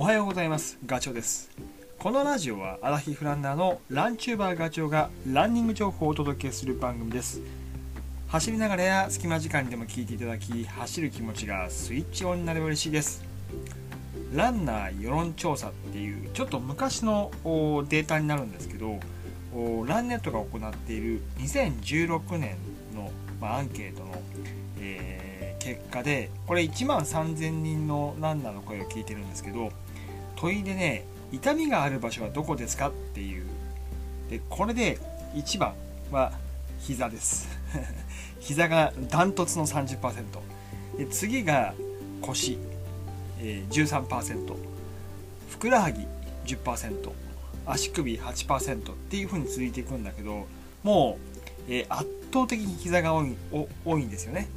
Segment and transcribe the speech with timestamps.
[0.00, 0.78] おはようございます。
[0.86, 1.50] ガチョウです。
[1.98, 7.40] このラジオはアラヒフランナーのランチューバーガチョウがランニング情報をお届けする番組です。
[8.28, 13.24] 走りながらや隙間時間にでも聞いていただき走る気持ちがスイッチオンになれば嬉しいです。
[14.32, 19.00] ランナー世論調査っていうちょっと昔のデータになるんですけど
[19.84, 22.56] ランネットが行っている2016年
[22.94, 23.10] の、
[23.40, 24.14] ま、アンケートの、
[24.78, 29.72] えー、結果でこれ1万3000人のランナーの声を聞いてるんですけど
[30.38, 33.44] 問いでね痛みがある場所はどこですかっていう。
[34.30, 34.98] でこれで
[35.34, 35.74] 1番
[36.12, 36.32] は
[36.80, 37.48] 膝です。
[38.38, 39.98] 膝がダントツの30%
[40.96, 41.74] で次が
[42.22, 42.56] 腰、
[43.40, 44.54] えー、13%
[45.50, 46.06] ふくらはぎ
[46.46, 47.10] 10%
[47.66, 50.46] 足首8%っていう風に続いていくんだけど
[50.84, 51.18] も
[51.68, 53.36] う、えー、圧倒的に膝が多い
[53.84, 54.48] 多いんですよね。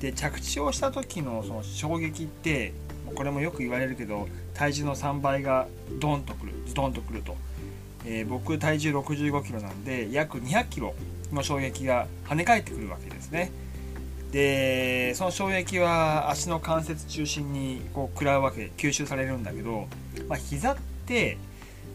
[0.00, 2.72] で着地をした時のその衝撃って
[3.14, 5.66] これもよく言われるけど体重の3倍が
[6.00, 7.36] ドンとくるズドンとくると、
[8.04, 10.94] えー、僕体重6 5キロなんで約200キロ
[11.32, 13.52] の衝撃が跳ね返ってくるわけですね。
[14.32, 19.88] でその衝撃は足の関節中心にこう食らうわけ吸収されるんだけど、
[20.28, 21.36] まあ、膝って、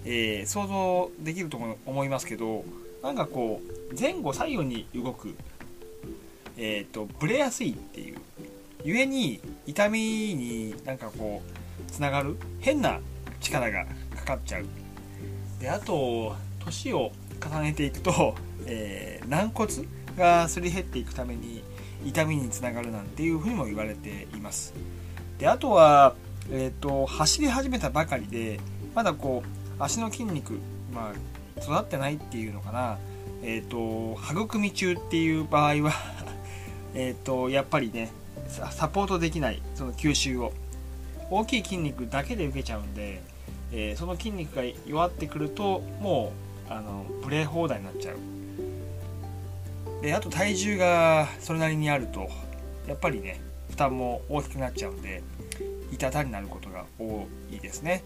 [0.03, 2.65] えー、想像できると思いますけど
[3.01, 5.33] なんかこう前後左右に動く、
[6.57, 8.17] えーと、とブレやすいっていう。
[8.85, 12.99] 故に痛みになんかこうつながる変な
[13.41, 13.85] 力が
[14.15, 14.65] かかっちゃう。
[15.59, 19.71] であと年を重ねていくと、 えー、軟骨
[20.17, 21.63] がすり減っていくために
[22.05, 24.73] 痛みにつながるなんていうふうにも言われています。
[25.37, 26.15] であとは、
[26.51, 28.59] えーと、走り始めたばかりで
[28.93, 30.53] まだこう足の筋肉、
[30.93, 31.13] ま
[31.57, 32.97] あ、育ってないっていうのかな、
[33.43, 35.93] えーと、育み中っていう場合は
[36.95, 38.11] えっとやっぱりね
[38.47, 40.53] サポートできないその吸収を。
[41.29, 43.21] 大きい筋肉だけで受けちゃうんで、
[43.71, 46.33] えー、その筋肉が弱ってくるとも
[46.69, 48.17] うあのブレ放題になっちゃう。
[50.01, 52.29] であと体重がそれなりにあると
[52.87, 53.39] やっぱりね
[53.69, 55.23] 負担も大きくなっちゃうんで
[55.91, 58.03] 痛たになることが多いですね。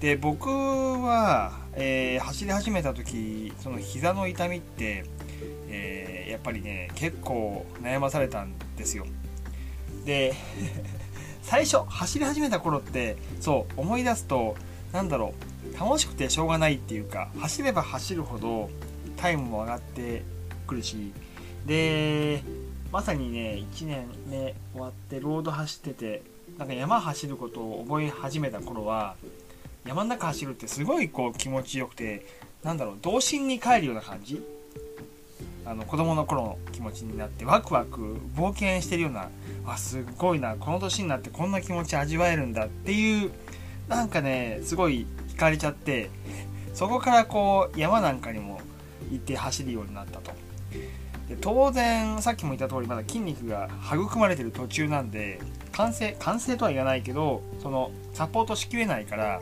[0.00, 5.04] で僕は、えー、走り始めた時その膝の痛みって、
[5.68, 6.01] えー、
[6.32, 9.06] やっぱりね結構悩まされたんですよ。
[10.04, 10.34] で
[11.42, 14.56] 最初走り始めた頃ってそう思い出すと
[14.92, 15.34] 何だろ
[15.74, 18.70] う楽しくてしょうがないっていうか走れば走るほど
[19.16, 20.22] タイムも上がって
[20.66, 21.12] くるし
[21.66, 22.42] で
[22.90, 26.22] まさにね1年目終わってロード走ってて
[26.58, 29.16] なんか山走ることを覚え始めた頃は
[29.86, 32.26] 山の中走るってすごいこう気持ちよくて
[32.62, 34.42] なんだろう童心に帰るような感じ。
[35.64, 39.28] あの子供の頃の気持ちになってワクワク冒険してるような
[39.66, 43.30] あすごいなこの年になってこんな気持ち味わえるんだっていう
[43.88, 46.10] なんかねすごい惹かれちゃって
[46.74, 48.60] そこからこう山なんかにも
[49.10, 50.32] 行って走るようになったと。
[51.28, 55.40] で当然さっきも言った通りまだ筋肉が育まれてる途中なんで
[55.72, 59.40] 完成完成とは言わないけどそのサポートしきれないから、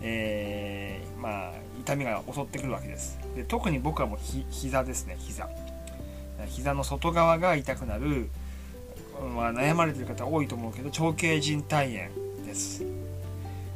[0.00, 3.18] えー、まあ痛みが襲ってくるわけです。
[3.38, 5.48] で特に僕はもうひ膝ですね膝。
[6.48, 8.30] 膝の外側が痛くなる、
[9.36, 12.84] まあ、悩まれてる方多いと思うけど長径靭帯炎です。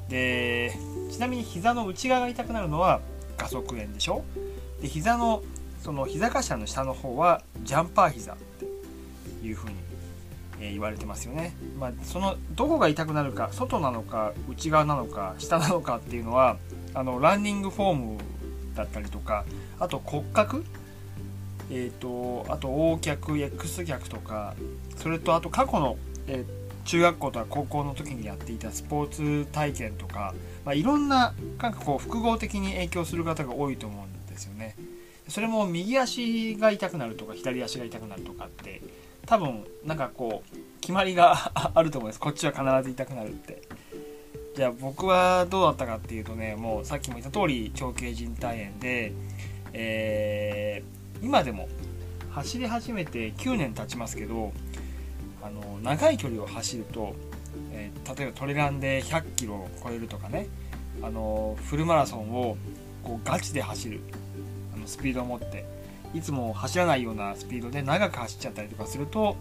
[0.09, 0.73] で
[1.13, 3.01] ちなみに膝の内側が痛くなるのは
[3.39, 4.25] 画側炎でしょ？
[4.81, 5.45] で膝の
[5.81, 9.77] その膝頭の下の方はジャンパー膝っていう風に、
[10.61, 16.57] え言われてますよね、まあ、そのどこが痛くなるか外なのか内側なのか下なのかっていうのは
[16.95, 18.19] あのランニングフォーム
[18.75, 19.45] だったりとか
[19.79, 20.65] あと骨格？
[21.71, 24.55] えーと、あと O 脚 X 脚とか
[24.97, 25.97] それとあと過去の、
[26.27, 26.47] えー、
[26.85, 29.11] 中学校とか高校の時にやっていたスポー
[29.45, 30.35] ツ体験とか、
[30.67, 34.77] まあ、いろんななんかこう複合的に影響する方が多いと思うんですよね。
[35.29, 38.83] それも右足が痛くなるとか左足が痛くなるとかって
[39.25, 42.21] 多分なんかこう決まりが あると思います。
[42.21, 43.62] こっちは必ず痛くなるって。
[44.55, 49.13] じゃあ僕はどうだったかっていうとねもうさっきも言った通り長径靭帯炎で、
[49.73, 51.69] えー、今でも
[52.31, 54.53] 走り始めて9年経ちますけど
[55.43, 57.15] あの長い距離を走ると、
[57.73, 60.49] えー、例えばトレランで100キロを超えるとかね
[61.03, 62.59] あのフルマラソンを
[63.03, 64.01] こうガチで走る
[64.75, 65.65] あのスピードを持って
[66.13, 69.37] いつも走らないようなスピードで長く走っちゃったりとかすると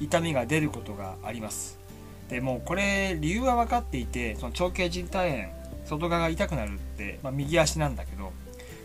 [0.00, 1.81] 痛みが出ることがあります。
[2.32, 5.44] でもうこれ理由は分かっていてその長径靭帯炎
[5.84, 8.32] 外側が痛くなるって、まあ、右足なんだけど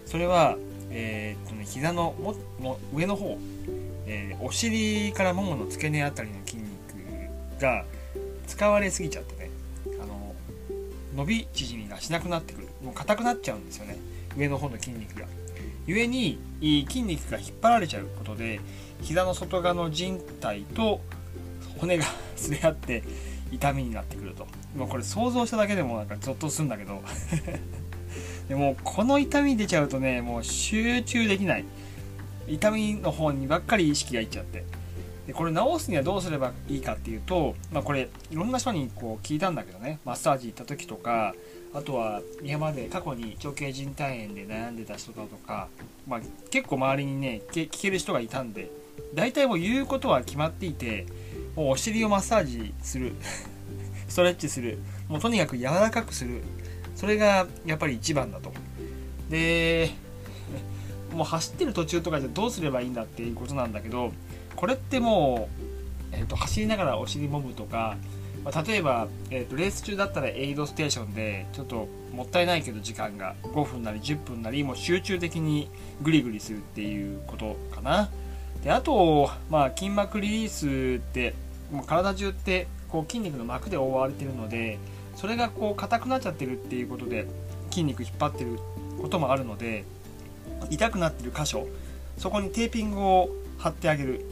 [0.05, 0.57] それは、
[0.89, 3.37] えー、っとね、膝のもも上の方、
[4.05, 7.85] えー、お尻からももの付け根あたりの筋肉が
[8.47, 9.49] 使われすぎちゃってね
[10.01, 10.35] あの
[11.15, 12.67] 伸び縮みがしなくなってくる。
[12.83, 13.97] もう硬くなっちゃうんですよね
[14.37, 15.25] 上の方の筋肉が。
[15.87, 18.59] 故に筋肉が引っ張られちゃうことで
[19.01, 20.99] 膝の外側の靭帯と
[21.77, 22.05] 骨が
[22.35, 23.03] すれ合って
[23.51, 24.47] 痛みになってくると。
[24.75, 27.01] もうこれ想像しただけでもなんかゾッとするんだけど。
[28.49, 31.65] でもこの痛み出ちゃうとねもう集中できない。
[32.47, 34.63] 痛みの方にばっかり意識がいっちゃって。
[35.27, 39.99] でこれ治すにはどうすればいいかっていうと、まあ、これいろんな人にこう聞いたんだけどね。
[40.05, 41.35] マッサージ行った時とか
[41.73, 45.67] あとは今まで過去に腸系靭帯炎で悩んでた人だとか、
[46.07, 48.71] まあ、結構周りにね聞ける人がいたんで
[49.13, 51.05] 大体もう言うことは決まっていて
[51.59, 53.13] お尻をマッサージする。
[54.07, 54.77] ストレッチする。
[55.09, 56.43] もうとにかく柔らかくする。
[56.95, 58.51] それがやっぱり一番だと。
[59.29, 59.91] で
[61.13, 64.11] もう走ってる途中とかじゃどうすればいいんだっていうことなんだけど
[64.55, 65.49] これっても
[66.11, 67.97] う、えーと、走りながらお尻もむとか、
[68.43, 75.69] まあ、例えば、えーと、レース中だったらエイドステーションでちょっともったいないけど時間が5分なり10分なりもう集中的に
[76.01, 78.09] グリグリするっていうことかな。
[78.63, 81.35] であと、まあ、筋膜リリースって
[81.71, 84.77] もう体中ってこう筋肉の膜で覆われてるので
[85.15, 87.27] それがこう硬くなっちゃってるっていうことで
[87.69, 88.59] 筋肉引っ張ってる
[89.01, 89.83] こともあるので
[90.69, 91.67] 痛くなってる箇所
[92.17, 94.25] そこにテーピングを貼ってあげる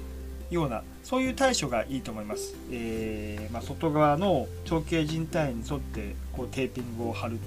[0.50, 7.38] ようなそういう対処がいいと思います、えー、まあ、外側の長径靭帯に沿ってこうテーピングを貼る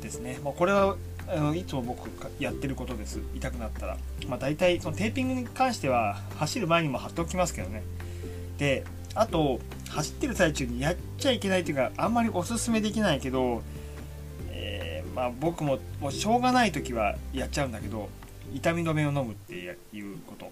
[0.00, 0.96] ですね、まあ、これは
[1.28, 2.08] あのいつも僕
[2.38, 3.20] やってることです。
[3.34, 3.96] 痛くなったら、
[4.28, 7.82] まあ、大体そのテーピングに関しては走る前にも貼っておきますけどね。
[8.58, 13.62] であと走ってる最中にやっちゃいけないというかあんまりおすすめできないけど、
[14.50, 18.08] えー、まあ、僕ももうしょうがない時はやっちゃうんだけど
[18.54, 20.50] 痛み止めを飲むっていうこと。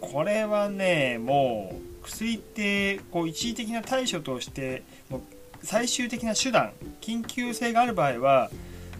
[0.00, 5.20] これはねもう薬ってこう一時的な対処としてもう
[5.62, 8.50] 最終的な手段緊急性がある場合は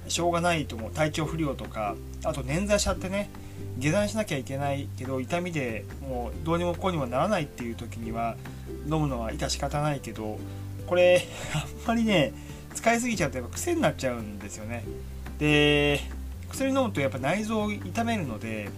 [0.08, 0.90] しょうがないと思う。
[0.90, 3.31] 体調不良とかあと捻挫しちゃってね
[3.78, 8.36] 下山しなきゃいけないけど痛みでもうどうにもこうにもならないっていう時には
[8.84, 10.38] 飲むのは致し方ないけど
[10.86, 12.32] これあんまりね
[12.75, 14.84] 使いすぎちゃうとやっぱ癖になっちゃうんですよね。
[15.38, 16.00] で
[16.50, 18.70] 薬飲むとやっぱ内臓を痛めるので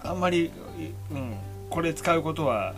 [0.00, 0.50] あんまり、
[1.10, 1.36] うん、
[1.70, 2.74] これ使うことは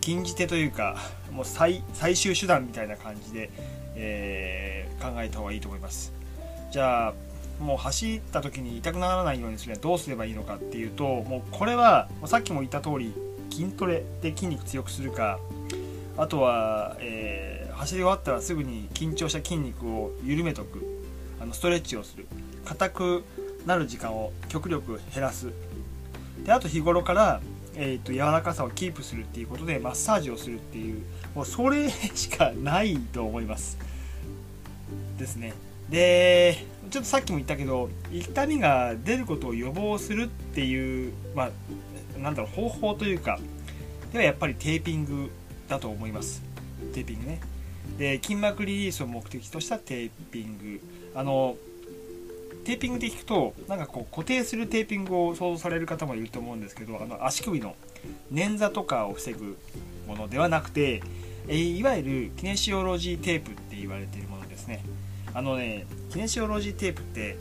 [0.00, 0.96] 禁じ手というか
[1.32, 1.82] もう最
[2.14, 3.50] 終手段みたいな感じで、
[3.96, 6.12] えー、考えた方がいいと思います。
[6.70, 7.14] じゃあ
[7.62, 13.14] もう走った時に痛くならないようにするにはどうすればいいのかっていうともうこれはさっきも言った通り
[13.50, 15.38] 筋トレで筋肉強くするか
[16.16, 20.84] あとは、えー、走り終わったらすぐに緊張した筋肉を緩めとく
[21.40, 22.26] あのストレッチをする。
[22.64, 23.24] 硬く
[23.66, 25.48] なる時間を極力減らす。
[26.44, 27.40] であと日頃から、
[27.74, 31.02] えーと、柔らかさをキープするっていうことでマッサージをするっていう
[31.34, 33.78] もうそれしかないと思います。
[35.18, 35.54] ですね。
[35.88, 41.50] でちょっとさっきも言ったけど痛みが出ることを予防するっていうまあ
[42.20, 43.38] なんだろう方法というか
[44.12, 45.30] ではやっぱりテーピング
[45.68, 46.42] だと思います。
[46.92, 47.40] テーピングね。
[47.96, 50.80] で筋膜リリースを目的としたテーピング。
[51.14, 51.56] あの
[52.66, 57.74] テーピングで聞くとなんかこう固定するテーピングを想像される方もいると思うんですけどあの足首の
[58.30, 59.56] 捻挫とかを防ぐ
[60.06, 61.02] ものではなくて、
[61.48, 64.84] えいわゆるキネシオロジーテープって言われているものですね。
[65.34, 67.36] あのねキネシオロジーテープって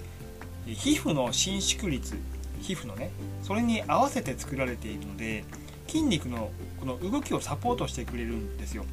[0.65, 2.17] 皮膚の伸縮率
[2.61, 3.11] 皮膚のね
[3.43, 5.43] それに合わせて作られているので
[5.87, 8.85] 筋肉のこの動きをサポートしてくれるんですよ。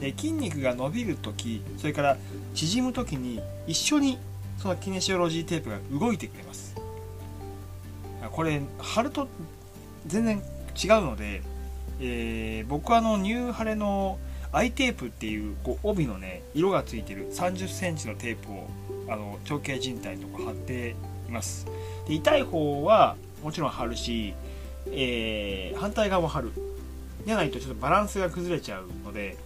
[0.00, 2.16] で筋肉が伸びる時それから
[2.54, 4.18] 縮む時に一緒に
[4.58, 6.74] そのキネシオロジーテープが動いてくれます。
[8.30, 9.28] これ貼ると
[10.06, 10.42] 全然
[10.82, 11.42] 違うので、
[12.00, 14.18] えー、僕はあのニューハレの
[14.52, 18.68] アイテープっていうこう帯のね色がついてる3 0センチのテープを
[19.08, 20.94] あの長径靭帯とか貼って
[21.28, 21.66] います。
[22.06, 24.34] で痛い方はもちろん貼るし、
[24.90, 26.52] えー、反対側も貼る。
[27.24, 29.36] じゃないとちょっとバランスが崩れちゃうので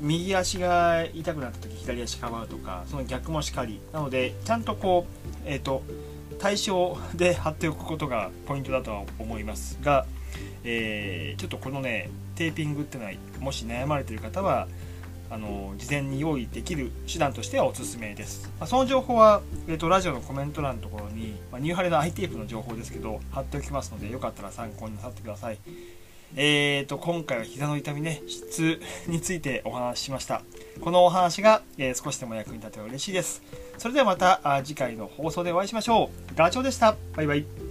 [0.00, 3.80] 右足が痛くなった時左足かばうとかその逆もしかり。
[3.92, 5.06] なのでちゃんとこ
[5.44, 5.82] うえっ、ー、と
[6.38, 10.06] 対象で貼っておくことがポイントだとは思いますが、
[10.64, 14.68] えー、ちょっとこのねテーピングっていうのはもし悩まれてる方は
[15.30, 25.58] あの事前に用意できる手段としてはおすすめです、まあ、その情報は、えーと、ラジオのコメント欄のところに、まあ、ニューハレのアイテープの情報ですけど貼っておきますのでよかったら参考になさってください
[26.34, 30.42] えーと、今回は膝の痛みね、質についてお話ししました。
[30.80, 33.42] このお話が、えー、少しでも役に立てば嬉しいです。
[33.78, 36.34] それではまた次回の放送でお会いしましょう。
[36.34, 36.96] ガチョウでした。
[37.14, 37.65] バイバイ。